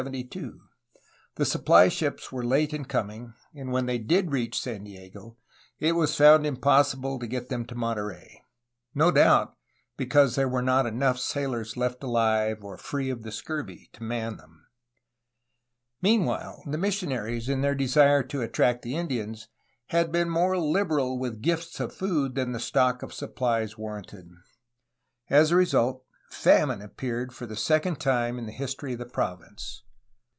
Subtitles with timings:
[1.35, 5.37] The supply ships were late in coming, and when they did reach San Diego
[5.77, 8.43] it was found impossible to get them to Monterey,—
[8.97, 9.55] ^no doubt
[9.97, 14.37] because there were not enough sailors left aUve or free of the scurvy to man
[14.37, 14.65] them.
[16.01, 19.49] Mean while, the missionaries, in their desire to attract the Indians,
[19.89, 24.31] had been more liberal with gifts of food than the stock of suppUes warranted.
[25.29, 29.83] As a result, famine appeared for the second time in the history of the province.